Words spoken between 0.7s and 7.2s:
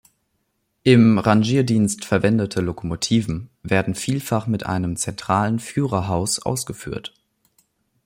Im Rangierdienst verwendete Lokomotiven werden vielfach mit einem zentralen Führerhaus ausgeführt.